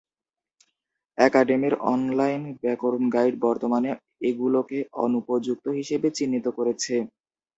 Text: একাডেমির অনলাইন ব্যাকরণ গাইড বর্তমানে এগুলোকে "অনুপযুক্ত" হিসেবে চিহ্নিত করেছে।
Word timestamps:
একাডেমির 1.17 1.73
অনলাইন 1.91 2.41
ব্যাকরণ 2.61 3.03
গাইড 3.09 3.33
বর্তমানে 3.45 3.89
এগুলোকে 4.29 4.77
"অনুপযুক্ত" 5.03 5.65
হিসেবে 5.79 6.07
চিহ্নিত 6.17 6.45
করেছে। 6.57 6.95